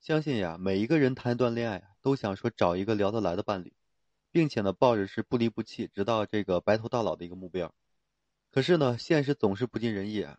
[0.00, 3.74] 相信呀，每一个人谈一段恋爱啊，都想说找一个聊得来的伴侣，
[4.32, 7.74] 并且呢，抱着是不离不弃，直到这个白头到老的一个目标。
[8.50, 10.38] 可是呢，现实总是不尽人意啊。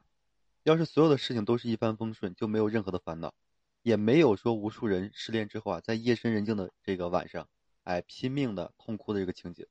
[0.63, 3.35] 要是所有的事情都是一帆风顺，就没有任何的烦恼，
[3.83, 7.47] 也没有说无数人失恋之后啊，在夜深人静的这个晚上，
[7.83, 9.67] 哎，拼命的痛哭的这个情景。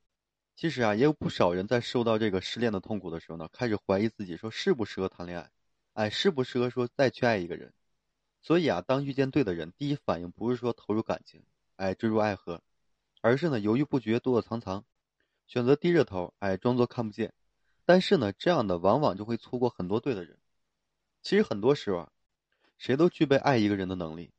[0.55, 5.51] 其实啊，也有不少人在受到这个失恋的痛苦的时候呢，开始怀疑自己，说适不适合谈恋爱，
[5.95, 7.73] 哎，适不适合说再去爱一个人。
[8.43, 11.43] 所以啊，当遇见对的人，第一反应不是说投入感情，
[11.77, 12.63] 哎，坠入爱河，
[13.21, 14.85] 而是呢犹豫不决、躲躲藏藏，
[15.47, 17.35] 选择低着头，哎，装作看不见。
[17.85, 20.39] 但是呢，这样的往往就会错过很多对的人。
[21.23, 22.13] 其实很多时候啊，
[22.79, 24.33] 谁都具备爱一个人的能力，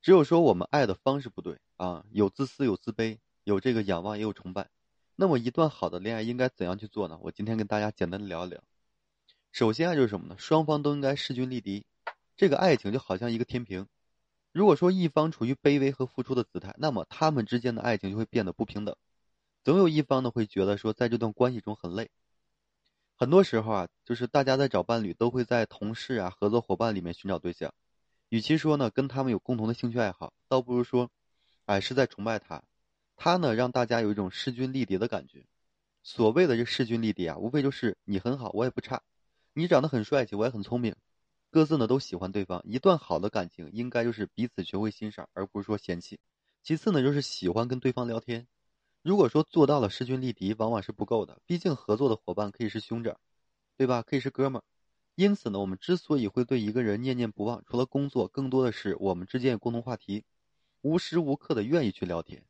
[0.00, 4.68] 只有说我们爱的方式不对啊，有自私，有自卑，有这个仰望，也有崇拜。
[5.16, 7.18] 那么一段好的恋爱应该怎样去做呢？
[7.22, 8.62] 我今天跟大家简单的聊一聊。
[9.50, 10.36] 首先啊，就是什么呢？
[10.38, 11.84] 双方都应该势均力敌。
[12.36, 13.86] 这个爱情就好像一个天平，
[14.52, 18.96] 如果说一方处于卑微和付出的姿态，那么他们之间的爱情就会变得不平等，
[19.64, 22.10] 总有一方呢会觉得说在这段关系中很累。
[23.16, 27.72] 很多时候啊，就是大家在找伴侣都会在同事啊、合作伙伴里面寻找对象，
[28.30, 31.10] 与其说呢跟他们有共同的兴趣爱好，倒不如说，
[31.66, 32.64] 哎是在崇拜他，
[33.14, 35.44] 他呢让大家有一种势均力敌的感觉。
[36.02, 38.98] 所谓的这势均力敌啊，无非就是你很好，我也不差；
[39.52, 40.96] 你长得很帅气，我也很聪明。
[41.52, 46.18] 各自呢都喜欢对方，一段好的感情应该就是彼此学会欣赏，而不是说嫌弃。
[46.62, 48.48] 其次呢就是喜欢跟对方聊天。
[49.02, 51.42] 如果说做到了势均力敌，往往是不够的。
[51.44, 53.20] 毕竟合作的伙伴可以是兄长，
[53.76, 54.00] 对吧？
[54.00, 54.64] 可以是哥们儿。
[55.14, 60.24] 因此呢，我们之所以会对一个人念念不忘，除了工作，更多的是我们之间有共同话题，
[60.80, 62.42] 无时无刻的愿意去聊天。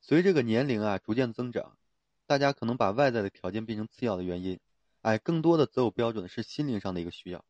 [0.00, 1.76] 随这个年龄啊逐渐增长，
[2.26, 4.58] 大家可能把外在的条件变成次要的原因，
[5.02, 7.44] 哎，更多的择偶标准是心灵上的一个需要。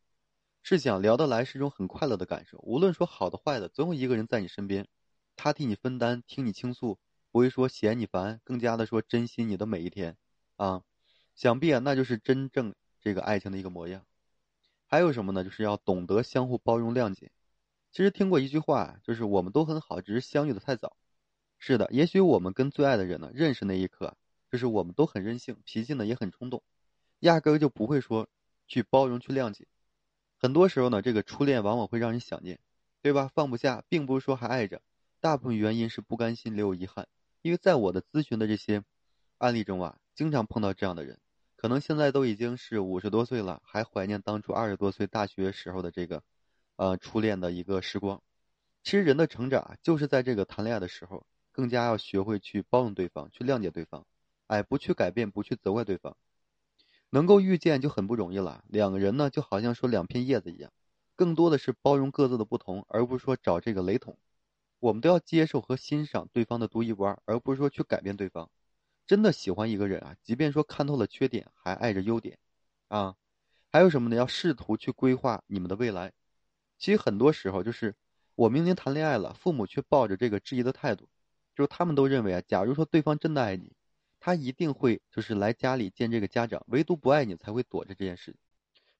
[0.63, 4.87] 是想聊得来是一种很快乐的感受，无论说好的坏的，总有一个人在你身边，
[5.37, 6.99] 他替你分担，听你倾诉，
[7.31, 10.17] 不会说嫌你烦，更加的说珍惜你的每一天，
[10.57, 10.83] 啊，
[11.35, 14.05] 想必啊那就是真正这个爱情的一个模样。
[14.87, 15.45] 还有什么呢？
[15.45, 17.31] 就是要懂得相互包容谅解。
[17.93, 20.97] 其实听过一句话，就是我们都很好，只是相遇的太早。
[21.59, 24.17] 是的，也许我们跟最爱的人呢认识那一刻，
[24.51, 26.63] 就是我们都很任性，脾气呢也很冲动，
[27.21, 28.29] 压根就不会说
[28.67, 29.67] 去包容去谅解。
[30.43, 32.59] 很多时候呢，这个初恋往往会让人想念，
[33.03, 33.31] 对吧？
[33.35, 34.81] 放不下，并不是说还爱着，
[35.21, 37.07] 大部分原因是不甘心留有遗憾。
[37.43, 38.83] 因为在我的咨询的这些
[39.37, 41.19] 案例中啊，经常碰到这样的人，
[41.57, 46.23] 可能现在都已经是五十多岁了，还怀念当初二十多岁大学时候的这个，
[46.77, 48.23] 呃，初恋的一个时光。
[48.83, 54.07] 其实人的成长就是在这个谈恋爱的时候，更加要学会去包容对方，去谅解对方，
[54.47, 56.17] 哎，不去改变，不去责怪对方。
[57.11, 58.65] 能够遇见就很不容易了。
[58.69, 60.73] 两个人呢，就好像说两片叶子一样，
[61.15, 64.17] 更多的是包容各自的不同，而不是说找这个雷同。
[64.79, 68.49] 我们都要接受和欣赏对方的独一无二，而不是说去改变对方。
[69.07, 72.39] 真的喜欢一个人啊，即便说看透了缺点，还爱着优点，
[72.89, 73.17] 啊，
[73.71, 74.17] 还有什么呢？
[74.17, 76.13] 要试图去规划你们的未来。
[76.79, 77.95] 其实很多时候就是，
[78.37, 81.09] 我明明谈恋爱了，父母却抱着这个质疑的态度，
[81.55, 83.73] 就是他们都认为啊，假如说对方真的爱你。
[84.21, 88.37] 他一定会就是来家里见这个家长，唯独不爱你才会躲着这件事。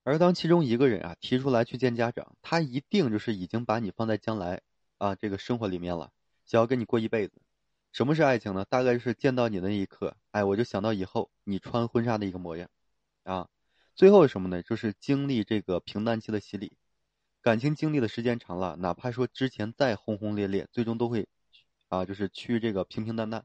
[0.03, 4.63] 而当其中一个人啊提出来去见家长，他一定就是已经把你放在将来
[4.97, 6.11] 啊这个生活里面了，
[6.47, 7.41] 想要跟你过一辈子。
[7.93, 8.65] 什么是爱情呢？
[8.65, 12.71] 大概就是见到你的那一刻，哎，我就想到以后你穿婚纱的一个模样，
[13.25, 13.49] 啊，
[13.95, 14.63] 最后是什么呢？
[14.63, 16.73] 就是经历这个平淡期的洗礼，
[17.43, 21.29] 感情经历的时间长了，哪怕说之前再轰轰烈烈，最终都会
[21.89, 23.45] 啊就是趋于这个平平淡淡。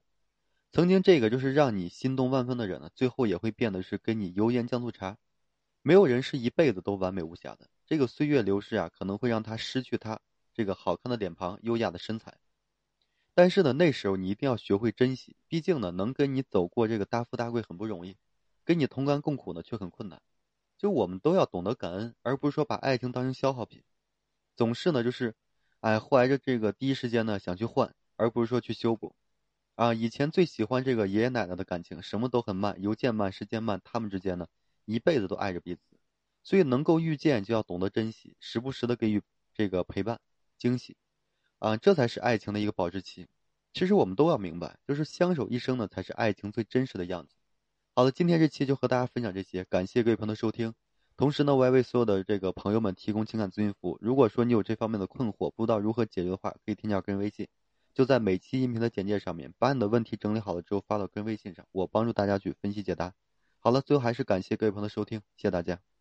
[0.75, 5.17] 曾经这个就是让你心动万分的人呢，最后也会变得是跟你油盐酱醋茶。
[5.81, 7.69] 没有人是一辈子都完美无瑕的。
[7.85, 10.19] 这个岁月流逝啊，可能会让他失去他
[10.53, 12.33] 这个好看的脸庞、优雅的身材。
[13.33, 15.37] 但是呢，那时候你一定要学会珍惜。
[15.47, 18.17] 毕竟呢，能跟你走过这个大富大贵很不容易，
[18.65, 20.21] 跟你同甘共苦呢却很困难。
[20.77, 23.81] 就我们都要懂得感恩，而不是说把爱情当成消耗品，
[24.57, 25.35] 总是呢就是，
[25.79, 29.15] 哎，怀着这个第一时间呢想去换，而不是说去修补。
[29.75, 34.47] 啊，以前最喜欢这个爷爷奶奶的感情，什么都很慢，邮件慢，时间慢，他们之间呢，
[34.85, 35.81] 一辈子都爱着彼此，
[36.43, 39.21] 所以能够遇见就要懂得珍惜，时不时的给予
[39.53, 40.21] 这个陪伴、
[40.57, 40.95] 惊喜，
[41.59, 43.27] 啊，这才是爱情的一个保质期。
[43.73, 47.35] 其实我们都要明白，就是相守一生呢，才是爱情最真实的样子。
[47.93, 50.73] 好了，今天这期就和大家分享这些，感谢各位朋友的收听。
[51.17, 53.97] 同时呢，我也为所有的这个朋友们提供情感咨询服务。
[54.01, 57.49] 如果说你有这方面的困惑，不知道如何解决的话，可以添加个人微信。
[57.95, 63.13] 就在每期音频的简介上面，把你的问题整理好了之后发到跟微信上，我帮助大家去分析解答。
[63.59, 65.85] 好了，最后还是感谢各位朋友的收听，谢谢大家。